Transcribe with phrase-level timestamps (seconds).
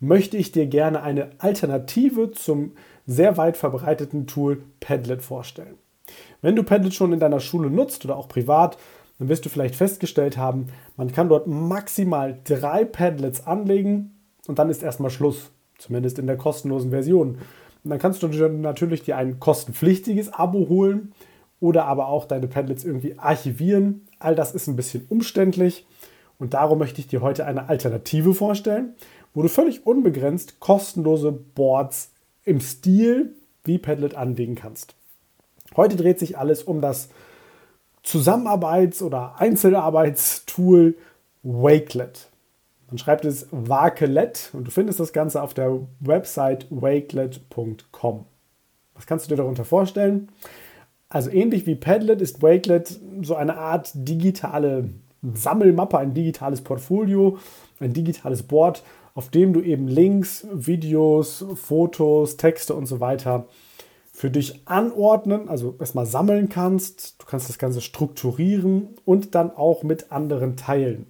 [0.00, 2.72] möchte ich dir gerne eine Alternative zum
[3.06, 5.76] sehr weit verbreiteten Tool Padlet vorstellen.
[6.42, 8.78] Wenn du Padlet schon in deiner Schule nutzt oder auch privat,
[9.18, 14.14] dann wirst du vielleicht festgestellt haben, man kann dort maximal drei Padlets anlegen
[14.46, 17.38] und dann ist erstmal Schluss, zumindest in der kostenlosen Version.
[17.84, 21.12] Und dann kannst du natürlich dir ein kostenpflichtiges Abo holen
[21.60, 24.06] oder aber auch deine Padlets irgendwie archivieren.
[24.18, 25.86] All das ist ein bisschen umständlich.
[26.38, 28.94] Und darum möchte ich dir heute eine Alternative vorstellen,
[29.34, 32.12] wo du völlig unbegrenzt kostenlose Boards
[32.44, 34.94] im Stil wie Padlet anlegen kannst.
[35.76, 37.08] Heute dreht sich alles um das
[38.02, 40.96] Zusammenarbeits- oder Einzelarbeitstool
[41.42, 42.28] Wakelet.
[42.88, 48.24] Man schreibt es Wakelet und du findest das Ganze auf der Website wakelet.com.
[48.94, 50.28] Was kannst du dir darunter vorstellen?
[51.08, 54.90] Also ähnlich wie Padlet ist Wakelet so eine Art digitale
[55.22, 57.38] Sammelmappe, ein digitales Portfolio,
[57.78, 58.82] ein digitales Board,
[59.14, 63.46] auf dem du eben Links, Videos, Fotos, Texte und so weiter
[64.12, 67.22] für dich anordnen, also erstmal sammeln kannst.
[67.22, 71.06] Du kannst das Ganze strukturieren und dann auch mit anderen teilen.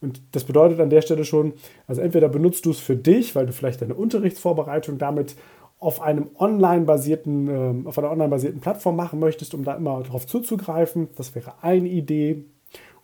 [0.00, 1.52] Und das bedeutet an der Stelle schon,
[1.86, 5.36] also entweder benutzt du es für dich, weil du vielleicht deine Unterrichtsvorbereitung damit
[5.78, 11.08] auf einem online-basierten, äh, auf einer online-basierten Plattform machen möchtest, um da immer darauf zuzugreifen.
[11.16, 12.44] Das wäre eine Idee.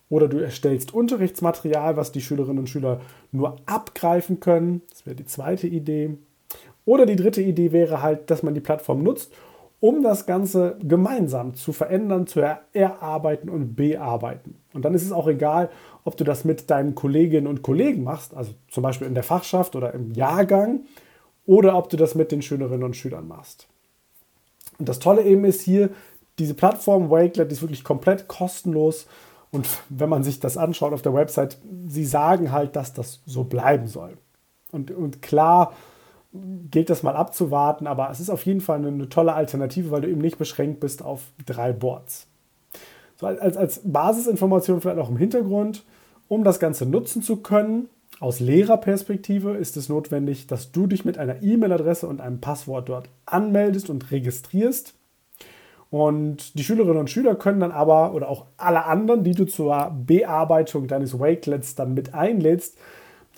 [0.09, 3.01] Oder du erstellst Unterrichtsmaterial, was die Schülerinnen und Schüler
[3.33, 4.83] nur abgreifen können.
[4.91, 6.17] Das wäre die zweite Idee.
[6.85, 9.33] Oder die dritte Idee wäre halt, dass man die Plattform nutzt,
[9.81, 12.41] um das Ganze gemeinsam zu verändern, zu
[12.73, 14.57] erarbeiten und bearbeiten.
[14.73, 15.71] Und dann ist es auch egal,
[16.05, 19.77] ob du das mit deinen Kolleginnen und Kollegen machst, also zum Beispiel in der Fachschaft
[19.77, 20.81] oder im Jahrgang,
[21.45, 23.69] oder ob du das mit den Schülerinnen und Schülern machst.
[24.79, 25.91] Und das Tolle eben ist hier,
[26.39, 29.07] diese Plattform Wakelet ist wirklich komplett kostenlos
[29.51, 33.45] und wenn man sich das anschaut auf der Website, sie sagen halt, dass das so
[33.45, 34.19] bleiben soll.
[34.73, 35.73] Und, und klar
[36.71, 40.03] gilt das mal abzuwarten, aber es ist auf jeden Fall eine, eine tolle Alternative, weil
[40.03, 42.27] du eben nicht beschränkt bist auf drei Boards.
[43.17, 45.85] So als, als Basisinformation vielleicht auch im Hintergrund,
[46.29, 51.19] um das Ganze nutzen zu können, aus Lehrerperspektive ist es notwendig, dass du dich mit
[51.19, 54.95] einer E-Mail-Adresse und einem Passwort dort anmeldest und registrierst.
[55.91, 59.95] Und die Schülerinnen und Schüler können dann aber, oder auch alle anderen, die du zur
[60.05, 62.77] Bearbeitung deines Wakelets dann mit einlädst,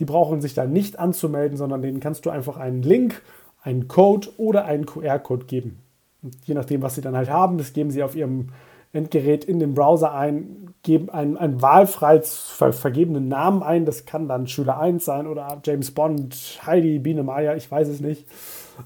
[0.00, 3.22] die brauchen sich da nicht anzumelden, sondern denen kannst du einfach einen Link,
[3.62, 5.81] einen Code oder einen QR-Code geben.
[6.22, 8.48] Und je nachdem, was sie dann halt haben, das geben sie auf ihrem
[8.92, 13.84] Endgerät in den Browser ein, geben einen, einen wahlfrei ver vergebenen Namen ein.
[13.84, 18.00] Das kann dann Schüler 1 sein oder James Bond, Heidi, Biene Meier, ich weiß es
[18.00, 18.26] nicht.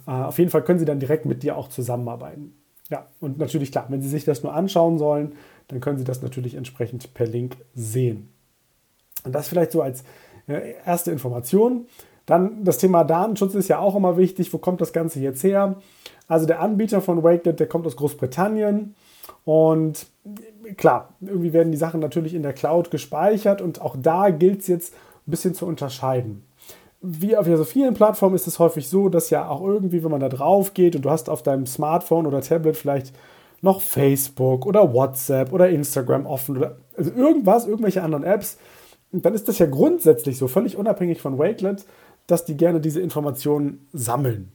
[0.07, 2.55] Äh, auf jeden Fall können sie dann direkt mit dir auch zusammenarbeiten.
[2.93, 5.33] Ja, und natürlich klar, wenn Sie sich das nur anschauen sollen,
[5.69, 8.29] dann können Sie das natürlich entsprechend per Link sehen.
[9.25, 10.05] Und das vielleicht so als
[10.47, 11.87] äh, erste Information.
[12.27, 14.53] Dann das Thema Datenschutz ist ja auch immer wichtig.
[14.53, 15.77] Wo kommt das Ganze jetzt her?
[16.29, 18.95] Also der Anbieter von Wakelet, der kommt aus Großbritannien.
[19.47, 20.07] Und
[20.77, 24.67] klar, irgendwie werden die Sachen natürlich in der Cloud gespeichert und auch da gilt es
[24.67, 24.93] jetzt
[25.27, 26.45] ein bisschen zu unterscheiden
[27.03, 30.21] wie auf so vielen Plattformen ist es häufig so, dass ja auch irgendwie, wenn man
[30.21, 33.13] da drauf geht und du hast auf deinem Smartphone oder Tablet vielleicht
[33.61, 38.57] noch Facebook oder WhatsApp oder Instagram offen oder also irgendwas, irgendwelche anderen Apps,
[39.11, 41.85] dann ist das ja grundsätzlich so, völlig unabhängig von Wakelet,
[42.27, 44.53] dass die gerne diese Informationen sammeln.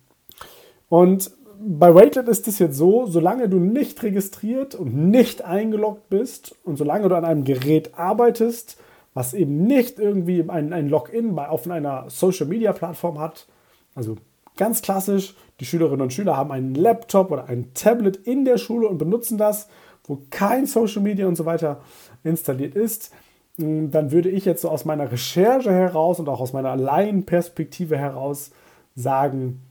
[0.90, 6.56] Und bei Wakelet ist es jetzt so, solange du nicht registriert und nicht eingeloggt bist
[6.64, 8.78] und solange du an einem Gerät arbeitest,
[9.18, 13.48] was eben nicht irgendwie ein, ein Login auf einer Social-Media-Plattform hat.
[13.96, 14.18] Also
[14.58, 18.88] ganz klassisch, die Schülerinnen und Schüler haben einen Laptop oder ein Tablet in der Schule
[18.88, 19.70] und benutzen das,
[20.04, 21.82] wo kein Social Media und so weiter
[22.24, 23.12] installiert ist.
[23.58, 27.98] Hm, dann würde ich jetzt so aus meiner Recherche heraus und auch aus meiner Laienperspektive
[27.98, 28.52] heraus
[28.94, 29.64] sagen,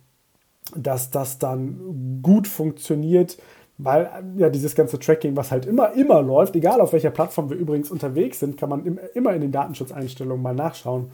[0.74, 3.38] dass das dann gut funktioniert,
[3.78, 7.56] weil ja dieses ganze Tracking, was halt immer, immer läuft, egal auf welcher Plattform wir
[7.56, 11.10] übrigens unterwegs sind, kann man immer in den Datenschutzeinstellungen mal nachschauen,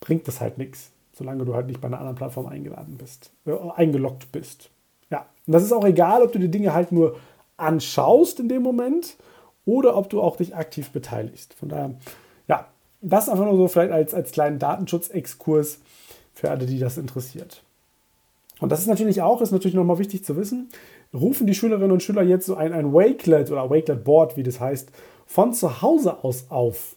[0.00, 3.52] bringt das halt nichts, solange du halt nicht bei einer anderen Plattform eingeladen bist, äh,
[3.74, 4.70] eingeloggt bist.
[5.10, 7.16] Ja, und das ist auch egal, ob du die Dinge halt nur
[7.56, 9.16] anschaust in dem Moment
[9.64, 11.54] oder ob du auch dich aktiv beteiligst.
[11.54, 11.94] Von daher,
[12.48, 12.68] ja,
[13.00, 15.80] das einfach nur so vielleicht als, als kleinen Datenschutzexkurs
[16.32, 17.62] für alle, die das interessiert.
[18.60, 20.68] Und das ist natürlich auch, ist natürlich nochmal wichtig zu wissen,
[21.14, 24.60] rufen die Schülerinnen und Schüler jetzt so ein, ein Wakelet oder Wakelet Board, wie das
[24.60, 24.90] heißt,
[25.26, 26.96] von zu Hause aus auf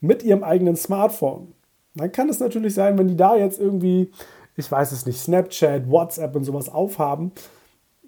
[0.00, 1.52] mit ihrem eigenen Smartphone.
[1.94, 4.10] Dann kann es natürlich sein, wenn die da jetzt irgendwie,
[4.56, 7.32] ich weiß es nicht, Snapchat, WhatsApp und sowas aufhaben,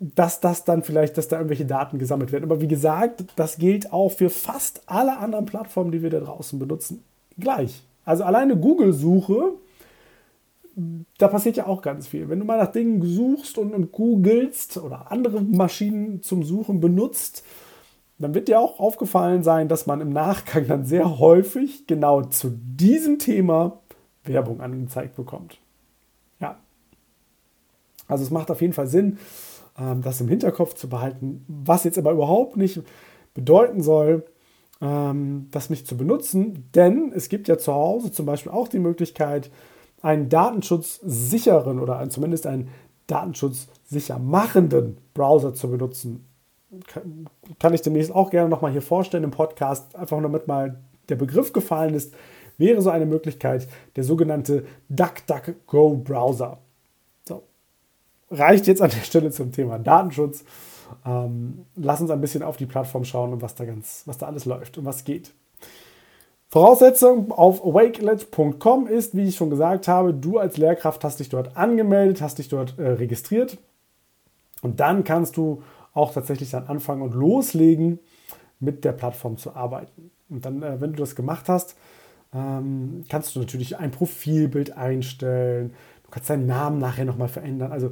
[0.00, 2.44] dass das dann vielleicht, dass da irgendwelche Daten gesammelt werden.
[2.44, 6.58] Aber wie gesagt, das gilt auch für fast alle anderen Plattformen, die wir da draußen
[6.58, 7.02] benutzen.
[7.38, 7.82] Gleich.
[8.05, 9.55] Also alleine Google-Suche
[11.19, 12.29] da passiert ja auch ganz viel.
[12.29, 17.45] Wenn du mal nach Dingen suchst und, und googelst oder andere Maschinen zum Suchen benutzt,
[18.19, 22.51] dann wird dir auch aufgefallen sein, dass man im Nachgang dann sehr häufig genau zu
[22.51, 23.81] diesem Thema
[24.25, 25.59] Werbung angezeigt bekommt.
[26.41, 26.59] Ja.
[28.07, 29.19] Also es macht auf jeden Fall Sinn,
[29.79, 32.83] ähm, das im Hinterkopf zu behalten, was jetzt aber überhaupt nicht
[33.35, 34.25] bedeuten soll,
[34.81, 38.79] ähm, das nicht zu benutzen, denn es gibt ja zu Hause zum Beispiel auch die
[38.79, 39.51] Möglichkeit,
[40.03, 42.69] einen datenschutzsicheren oder zumindest einen
[43.06, 46.25] datenschutzsicher machenden Browser zu benutzen.
[47.59, 50.79] Kann ich demnächst auch gerne nochmal hier vorstellen im Podcast, einfach nur damit mal
[51.09, 52.15] der Begriff gefallen ist,
[52.59, 56.59] wäre so eine Möglichkeit der sogenannte DuckDuckGo Browser.
[57.25, 57.44] So.
[58.31, 60.44] Reicht jetzt an der Stelle zum Thema Datenschutz.
[61.06, 64.27] Ähm, lass uns ein bisschen auf die Plattform schauen und was da ganz, was da
[64.27, 65.33] alles läuft und was geht.
[66.50, 71.56] Voraussetzung auf awakelet.com ist, wie ich schon gesagt habe, du als Lehrkraft hast dich dort
[71.56, 73.59] angemeldet, hast dich dort äh, registriert
[74.62, 75.62] und dann kannst du
[75.93, 77.99] auch tatsächlich dann anfangen und loslegen,
[78.61, 80.11] mit der Plattform zu arbeiten.
[80.29, 81.77] Und dann, äh, wenn du das gemacht hast,
[82.35, 85.75] ähm, kannst du natürlich ein Profilbild einstellen,
[86.05, 87.73] du kannst deinen Namen nachher nochmal verändern.
[87.73, 87.91] Also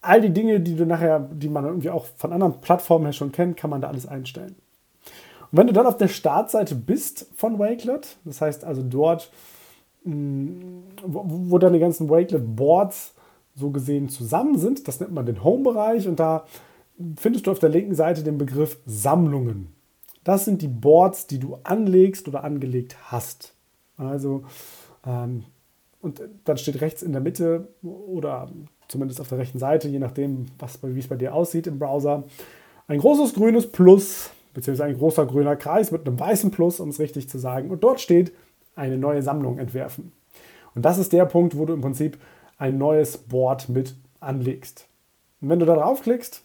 [0.00, 3.32] all die Dinge, die du nachher, die man irgendwie auch von anderen Plattformen her schon
[3.32, 4.54] kennt, kann man da alles einstellen.
[5.50, 9.30] Und wenn du dann auf der Startseite bist von Wakelet, das heißt also dort,
[10.04, 13.14] mm, wo deine ganzen Wakelet-Boards
[13.54, 16.44] so gesehen zusammen sind, das nennt man den Home-Bereich und da
[17.16, 19.72] findest du auf der linken Seite den Begriff Sammlungen.
[20.24, 23.54] Das sind die Boards, die du anlegst oder angelegt hast.
[23.96, 24.44] Also,
[25.06, 25.44] ähm,
[26.02, 28.50] und dann steht rechts in der Mitte oder
[28.88, 32.24] zumindest auf der rechten Seite, je nachdem, was, wie es bei dir aussieht im Browser,
[32.88, 36.98] ein großes grünes Plus beziehungsweise ein großer grüner Kreis mit einem weißen Plus, um es
[36.98, 37.70] richtig zu sagen.
[37.70, 38.32] Und dort steht
[38.74, 40.12] eine neue Sammlung entwerfen.
[40.74, 42.18] Und das ist der Punkt, wo du im Prinzip
[42.56, 44.86] ein neues Board mit anlegst.
[45.42, 46.42] Und wenn du da draufklickst,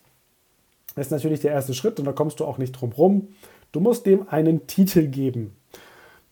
[0.97, 3.29] ist natürlich der erste Schritt und da kommst du auch nicht drum rum.
[3.71, 5.55] Du musst dem einen Titel geben.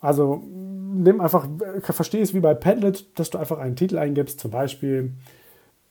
[0.02, 1.48] Also nimm einfach,
[1.82, 5.14] verstehe es wie bei Padlet, dass du einfach einen Titel eingibst, zum Beispiel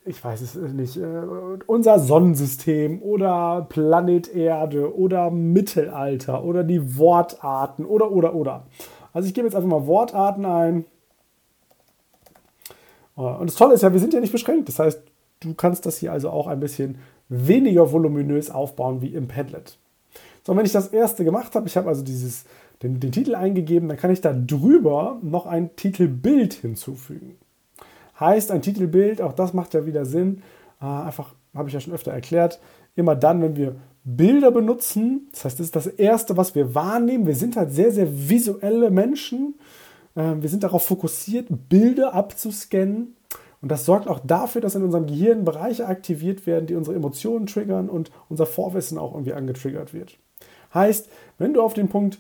[0.09, 1.23] ich weiß es nicht, äh,
[1.67, 8.67] unser Sonnensystem oder Planet Erde oder Mittelalter oder die Wortarten oder, oder, oder.
[9.13, 10.85] Also ich gebe jetzt einfach mal Wortarten ein.
[13.17, 14.69] Äh, und das Tolle ist ja, wir sind ja nicht beschränkt.
[14.69, 15.03] Das heißt,
[15.41, 16.99] du kannst das hier also auch ein bisschen
[17.29, 19.79] weniger voluminös aufbauen wie im Padlet.
[20.47, 22.47] So, wenn ich das erste gemacht habe, ich habe also dieses,
[22.83, 27.37] den, den Titel eingegeben, dann kann ich da drüber noch ein Titelbild hinzufügen.
[28.19, 30.43] Heißt ein Titelbild, auch das macht ja wieder Sinn,
[30.81, 32.61] äh, einfach, habe ich ja schon öfter erklärt,
[32.95, 37.27] immer dann, wenn wir Bilder benutzen, das heißt, das ist das Erste, was wir wahrnehmen.
[37.27, 39.57] Wir sind halt sehr, sehr visuelle Menschen.
[40.15, 43.17] Äh, wir sind darauf fokussiert, Bilder abzuscannen.
[43.61, 47.47] Und das sorgt auch dafür, dass in unserem Gehirn Bereiche aktiviert werden, die unsere Emotionen
[47.47, 50.17] triggern und unser Vorwissen auch irgendwie angetriggert wird.
[50.73, 51.09] Heißt,
[51.39, 52.19] wenn du auf den Punkt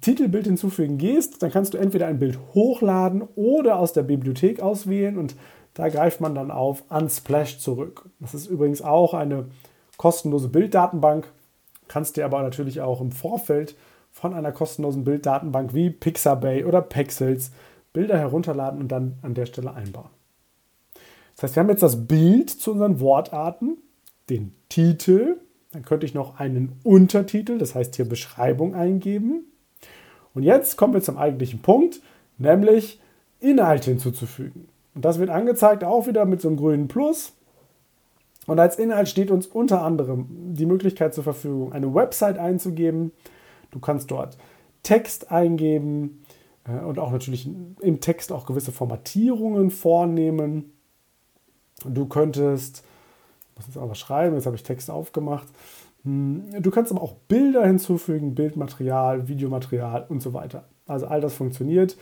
[0.00, 5.18] Titelbild hinzufügen gehst, dann kannst du entweder ein Bild hochladen oder aus der Bibliothek auswählen
[5.18, 5.36] und
[5.74, 8.08] da greift man dann auf Unsplash zurück.
[8.18, 9.46] Das ist übrigens auch eine
[9.96, 11.30] kostenlose Bilddatenbank,
[11.88, 13.76] kannst dir aber natürlich auch im Vorfeld
[14.10, 17.52] von einer kostenlosen Bilddatenbank wie Pixabay oder Pexels
[17.92, 20.10] Bilder herunterladen und dann an der Stelle einbauen.
[21.36, 23.78] Das heißt, wir haben jetzt das Bild zu unseren Wortarten,
[24.28, 25.38] den Titel,
[25.72, 29.49] dann könnte ich noch einen Untertitel, das heißt hier Beschreibung eingeben
[30.34, 32.00] und jetzt kommen wir zum eigentlichen Punkt,
[32.38, 33.00] nämlich
[33.40, 34.68] Inhalte hinzuzufügen.
[34.94, 37.32] Und das wird angezeigt auch wieder mit so einem grünen Plus.
[38.46, 43.12] Und als Inhalt steht uns unter anderem die Möglichkeit zur Verfügung, eine Website einzugeben.
[43.70, 44.36] Du kannst dort
[44.82, 46.24] Text eingeben
[46.64, 47.48] äh, und auch natürlich
[47.80, 50.72] im Text auch gewisse Formatierungen vornehmen.
[51.84, 52.82] Du könntest
[53.60, 55.46] muss jetzt aber schreiben, jetzt habe ich Text aufgemacht.
[56.04, 60.64] Hm, du kannst aber auch Bilder hinzufügen, Bildmaterial, Videomaterial und so weiter.
[60.86, 61.96] Also all das funktioniert.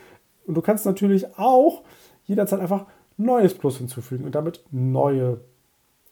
[0.47, 1.83] Und du kannst natürlich auch
[2.25, 2.87] jederzeit einfach
[3.17, 5.41] neues Plus hinzufügen und damit neue,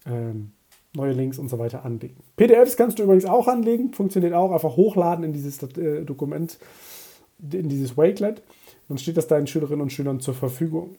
[0.05, 0.53] ähm,
[0.95, 2.17] neue Links und so weiter anlegen.
[2.37, 6.59] PDFs kannst du übrigens auch anlegen, funktioniert auch, einfach hochladen in dieses äh, Dokument,
[7.39, 8.43] in dieses Wakelet.
[8.89, 10.97] Dann steht das deinen Schülerinnen und Schülern zur Verfügung.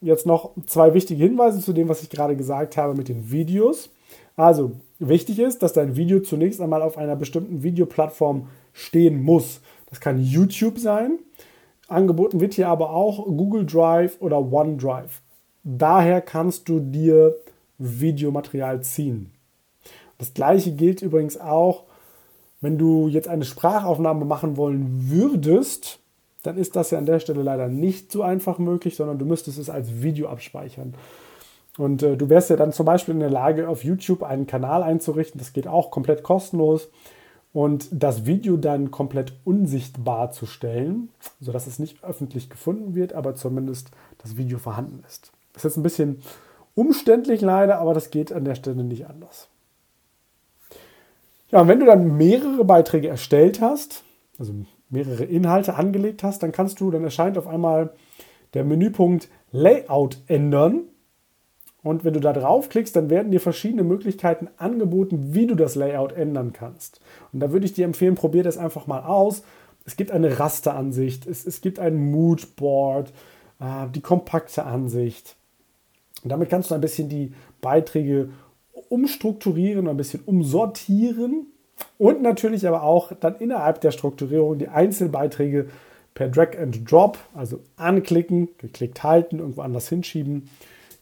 [0.00, 3.90] Jetzt noch zwei wichtige Hinweise zu dem, was ich gerade gesagt habe mit den Videos.
[4.36, 9.60] Also, wichtig ist, dass dein Video zunächst einmal auf einer bestimmten Videoplattform stehen muss.
[9.88, 11.18] Das kann YouTube sein.
[11.88, 15.22] Angeboten wird hier aber auch Google Drive oder OneDrive.
[15.64, 17.36] Daher kannst du dir
[17.78, 19.30] Videomaterial ziehen.
[20.18, 21.84] Das gleiche gilt übrigens auch,
[22.60, 26.00] wenn du jetzt eine Sprachaufnahme machen wollen würdest,
[26.42, 29.58] dann ist das ja an der Stelle leider nicht so einfach möglich, sondern du müsstest
[29.58, 30.94] es als Video abspeichern.
[31.78, 34.82] Und äh, du wärst ja dann zum Beispiel in der Lage, auf YouTube einen Kanal
[34.82, 35.38] einzurichten.
[35.38, 36.88] Das geht auch komplett kostenlos.
[37.52, 41.08] Und das Video dann komplett unsichtbar zu stellen,
[41.40, 45.32] sodass es nicht öffentlich gefunden wird, aber zumindest das Video vorhanden ist.
[45.52, 46.20] Das ist jetzt ein bisschen
[46.74, 49.48] umständlich leider, aber das geht an der Stelle nicht anders.
[51.50, 54.02] Ja, und wenn du dann mehrere Beiträge erstellt hast,
[54.38, 54.52] also
[54.90, 57.94] mehrere Inhalte angelegt hast, dann kannst du, dann erscheint auf einmal
[58.54, 60.82] der Menüpunkt Layout ändern.
[61.86, 66.12] Und wenn du da draufklickst, dann werden dir verschiedene Möglichkeiten angeboten, wie du das Layout
[66.14, 67.00] ändern kannst.
[67.32, 69.44] Und da würde ich dir empfehlen, probier das einfach mal aus.
[69.84, 73.12] Es gibt eine Rasteransicht, es, es gibt ein Moodboard,
[73.60, 75.36] äh, die kompakte Ansicht.
[76.24, 78.30] Und damit kannst du ein bisschen die Beiträge
[78.88, 81.46] umstrukturieren, ein bisschen umsortieren
[81.98, 85.68] und natürlich aber auch dann innerhalb der Strukturierung die Einzelbeiträge
[86.14, 90.48] per Drag and Drop, also anklicken, geklickt halten, irgendwo anders hinschieben,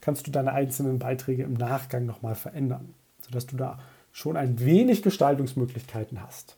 [0.05, 3.79] kannst du deine einzelnen Beiträge im Nachgang nochmal verändern, sodass du da
[4.11, 6.57] schon ein wenig Gestaltungsmöglichkeiten hast.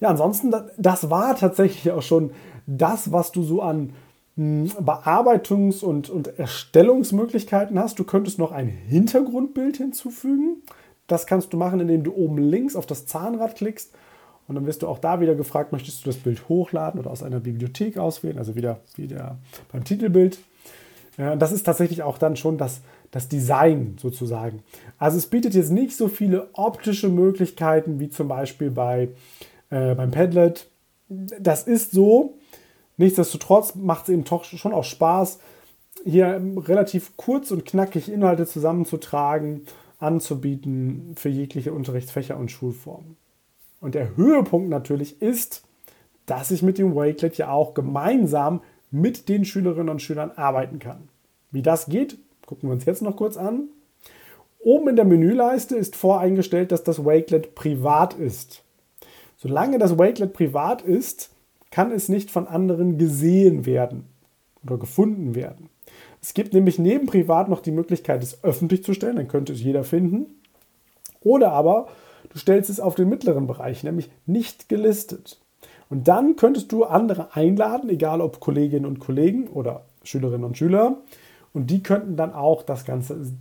[0.00, 2.32] Ja, ansonsten, das war tatsächlich auch schon
[2.66, 3.92] das, was du so an
[4.36, 7.98] hm, Bearbeitungs- und, und Erstellungsmöglichkeiten hast.
[7.98, 10.62] Du könntest noch ein Hintergrundbild hinzufügen.
[11.06, 13.92] Das kannst du machen, indem du oben links auf das Zahnrad klickst.
[14.48, 17.22] Und dann wirst du auch da wieder gefragt, möchtest du das Bild hochladen oder aus
[17.22, 19.38] einer Bibliothek auswählen, also wieder, wieder
[19.70, 20.38] beim Titelbild.
[21.16, 22.80] Ja, das ist tatsächlich auch dann schon das,
[23.10, 24.62] das Design sozusagen.
[24.98, 29.10] Also es bietet jetzt nicht so viele optische Möglichkeiten wie zum Beispiel bei,
[29.70, 30.68] äh, beim Padlet.
[31.08, 32.34] Das ist so,
[32.96, 35.38] Nichtsdestotrotz macht es eben doch schon auch Spaß,
[36.04, 39.62] hier relativ kurz und knackig Inhalte zusammenzutragen,
[39.98, 43.16] anzubieten für jegliche Unterrichtsfächer und Schulformen.
[43.80, 45.64] Und der Höhepunkt natürlich ist,
[46.26, 48.62] dass ich mit dem Wakelet ja auch gemeinsam
[48.94, 51.08] mit den Schülerinnen und Schülern arbeiten kann.
[51.50, 53.68] Wie das geht, gucken wir uns jetzt noch kurz an.
[54.60, 58.62] Oben in der Menüleiste ist voreingestellt, dass das Wakelet privat ist.
[59.36, 61.30] Solange das Wakelet privat ist,
[61.70, 64.04] kann es nicht von anderen gesehen werden
[64.64, 65.68] oder gefunden werden.
[66.22, 69.62] Es gibt nämlich neben privat noch die Möglichkeit, es öffentlich zu stellen, dann könnte es
[69.62, 70.26] jeder finden.
[71.20, 71.88] Oder aber
[72.30, 75.43] du stellst es auf den mittleren Bereich, nämlich nicht gelistet.
[75.90, 80.98] Und dann könntest du andere einladen, egal ob Kolleginnen und Kollegen oder Schülerinnen und Schüler.
[81.52, 83.32] Und die könnten dann auch das Ganze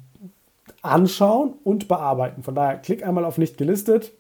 [0.81, 2.43] anschauen und bearbeiten.
[2.43, 4.12] Von daher klick einmal auf nicht gelistet.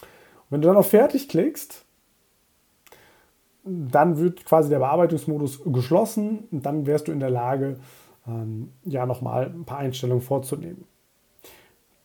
[0.00, 1.84] Und wenn du dann auf Fertig klickst,
[3.64, 7.78] dann wird quasi der Bearbeitungsmodus geschlossen und dann wärst du in der Lage,
[8.26, 10.84] ähm, ja nochmal ein paar Einstellungen vorzunehmen.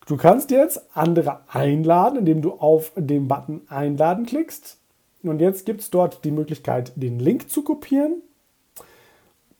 [0.06, 4.78] Du kannst jetzt andere einladen, indem du auf den Button Einladen klickst.
[5.22, 8.22] Und jetzt gibt es dort die Möglichkeit, den Link zu kopieren,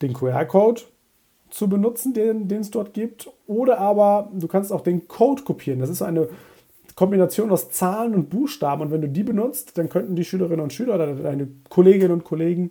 [0.02, 0.82] den QR-Code
[1.50, 3.30] zu benutzen, den, es dort gibt.
[3.46, 5.80] Oder aber du kannst auch den Code kopieren.
[5.80, 6.28] Das ist eine
[6.94, 8.82] Kombination aus Zahlen und Buchstaben.
[8.82, 12.24] Und wenn du die benutzt, dann könnten die Schülerinnen und Schüler oder deine Kolleginnen und
[12.24, 12.70] Kollegen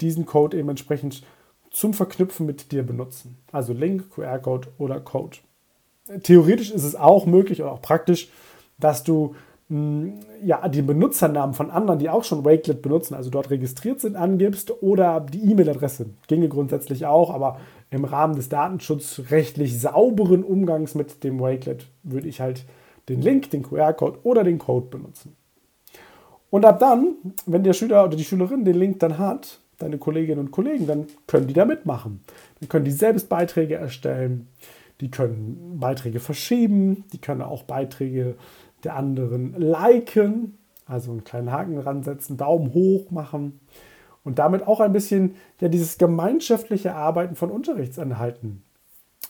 [0.00, 1.22] diesen Code eben entsprechend
[1.70, 3.38] zum Verknüpfen mit dir benutzen.
[3.50, 5.38] Also Link, QR-Code oder Code.
[6.22, 8.28] Theoretisch ist es auch möglich oder auch praktisch,
[8.78, 9.34] dass du
[10.44, 14.82] ja, die Benutzernamen von anderen, die auch schon Wakelet benutzen, also dort registriert sind, angibst
[14.82, 16.10] oder die E-Mail-Adresse.
[16.26, 17.58] Ginge grundsätzlich auch, aber
[17.90, 22.66] im Rahmen des datenschutzrechtlich sauberen Umgangs mit dem Wakelet würde ich halt
[23.08, 25.36] den Link, den QR-Code oder den Code benutzen.
[26.50, 30.40] Und ab dann, wenn der Schüler oder die Schülerin den Link dann hat, deine Kolleginnen
[30.40, 32.20] und Kollegen, dann können die da mitmachen.
[32.60, 34.48] Dann können die selbst Beiträge erstellen,
[35.00, 38.36] die können Beiträge verschieben, die können auch Beiträge
[38.84, 43.60] der anderen liken, also einen kleinen Haken dran setzen, Daumen hoch machen
[44.24, 48.62] und damit auch ein bisschen ja, dieses gemeinschaftliche Arbeiten von Unterrichtsanhalten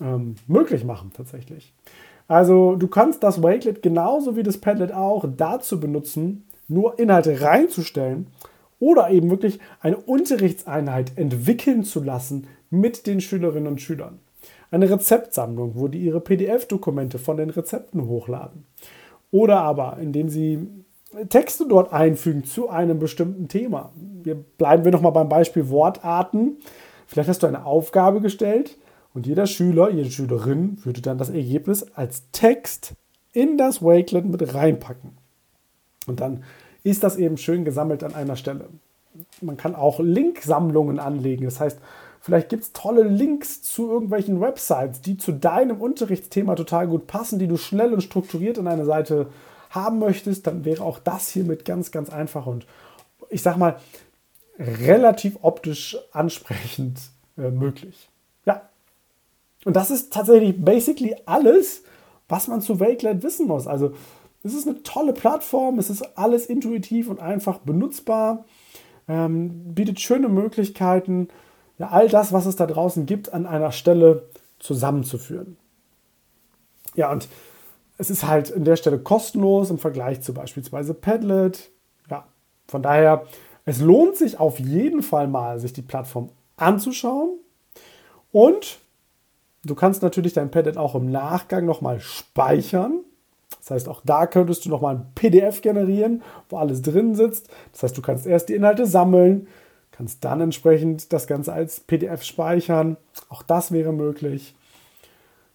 [0.00, 1.74] ähm, möglich machen tatsächlich.
[2.28, 8.28] Also du kannst das Wakelet genauso wie das Padlet auch dazu benutzen, nur Inhalte reinzustellen
[8.78, 14.18] oder eben wirklich eine Unterrichtseinheit entwickeln zu lassen mit den Schülerinnen und Schülern.
[14.70, 18.64] Eine Rezeptsammlung, wo die ihre PDF-Dokumente von den Rezepten hochladen.
[19.32, 20.68] Oder aber, indem sie
[21.28, 23.92] Texte dort einfügen zu einem bestimmten Thema.
[24.22, 26.58] Wir bleiben wir nochmal beim Beispiel Wortarten.
[27.06, 28.78] Vielleicht hast du eine Aufgabe gestellt
[29.14, 32.94] und jeder Schüler, jede Schülerin würde dann das Ergebnis als Text
[33.32, 35.12] in das Wakelet mit reinpacken.
[36.06, 36.44] Und dann
[36.82, 38.68] ist das eben schön gesammelt an einer Stelle.
[39.40, 41.44] Man kann auch Linksammlungen anlegen.
[41.44, 41.78] Das heißt,
[42.22, 47.38] vielleicht gibt es tolle Links zu irgendwelchen Websites, die zu deinem Unterrichtsthema total gut passen,
[47.38, 49.26] die du schnell und strukturiert an eine Seite
[49.70, 50.46] haben möchtest.
[50.46, 52.66] Dann wäre auch das hiermit ganz, ganz einfach und
[53.28, 53.76] ich sag mal
[54.58, 57.00] relativ optisch ansprechend
[57.36, 58.08] äh, möglich.
[58.44, 58.62] Ja.
[59.64, 61.82] Und das ist tatsächlich basically alles,
[62.28, 63.66] was man zu Wakelet wissen muss.
[63.66, 63.94] Also
[64.42, 68.44] es ist eine tolle Plattform, es ist alles intuitiv und einfach benutzbar,
[69.08, 71.28] ähm, bietet schöne Möglichkeiten,
[71.78, 75.56] ja, all das, was es da draußen gibt, an einer Stelle zusammenzuführen.
[76.94, 77.28] Ja, und
[77.98, 81.70] es ist halt an der Stelle kostenlos im Vergleich zu beispielsweise Padlet.
[82.10, 82.26] Ja,
[82.68, 83.26] von daher,
[83.64, 87.38] es lohnt sich auf jeden Fall mal, sich die Plattform anzuschauen.
[88.32, 88.78] Und
[89.64, 93.00] du kannst natürlich dein Padlet auch im Nachgang nochmal speichern.
[93.58, 97.48] Das heißt, auch da könntest du nochmal ein PDF generieren, wo alles drin sitzt.
[97.72, 99.46] Das heißt, du kannst erst die Inhalte sammeln,
[99.92, 102.96] kannst dann entsprechend das Ganze als PDF speichern.
[103.28, 104.54] Auch das wäre möglich.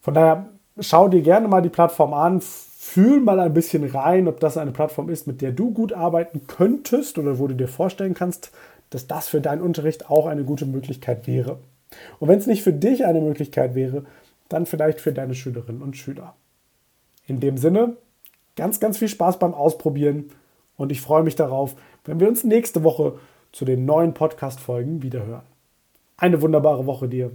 [0.02, 0.46] Von daher
[0.80, 4.72] schau dir gerne mal die Plattform an, fühl mal ein bisschen rein, ob das eine
[4.72, 8.52] Plattform ist, mit der du gut arbeiten könntest oder wo du dir vorstellen kannst,
[8.90, 11.60] dass das für deinen Unterricht auch eine gute Möglichkeit wäre.
[12.20, 14.06] Und wenn es nicht für dich eine Möglichkeit wäre,
[14.50, 16.36] dann vielleicht für deine Schülerinnen und Schüler.
[17.26, 17.98] In dem Sinne,
[18.56, 20.30] ganz, ganz viel Spaß beim Ausprobieren
[20.78, 23.20] und ich freue mich darauf, wenn wir uns nächste Woche
[23.58, 25.48] zu den neuen Podcast-Folgen wiederhören.
[26.16, 27.32] Eine wunderbare Woche dir.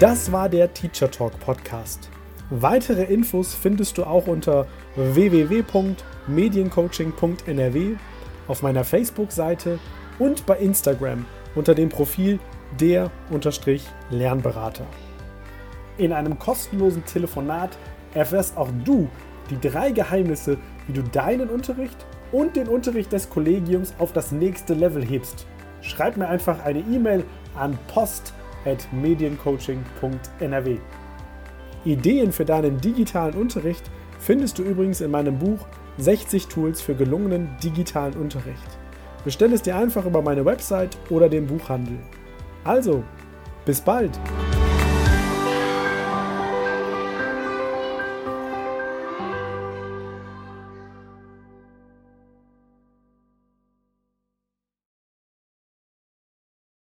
[0.00, 2.10] Das war der Teacher Talk Podcast.
[2.50, 7.96] Weitere Infos findest du auch unter www.mediencoaching.nrw
[8.48, 9.78] auf meiner Facebook-Seite
[10.18, 12.40] und bei Instagram unter dem Profil
[12.80, 14.86] der-lernberater.
[15.98, 17.76] In einem kostenlosen Telefonat
[18.14, 19.08] erfährst auch du
[19.50, 20.56] die drei Geheimnisse,
[20.86, 25.46] wie du deinen Unterricht und den Unterricht des Kollegiums auf das nächste Level hebst.
[25.80, 27.24] Schreib mir einfach eine E-Mail
[27.56, 30.78] an post.mediencoaching.nrw.
[31.84, 35.66] Ideen für deinen digitalen Unterricht findest du übrigens in meinem Buch
[35.98, 38.78] 60 Tools für gelungenen digitalen Unterricht.
[39.24, 41.98] Bestell es dir einfach über meine Website oder den Buchhandel.
[42.64, 43.02] Also,
[43.64, 44.18] bis bald!